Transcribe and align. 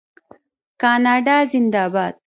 کاناډا 0.81 1.37
زنده 1.51 1.83
باد. 1.93 2.15